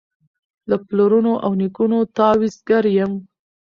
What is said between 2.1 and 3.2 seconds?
تعویذګر یم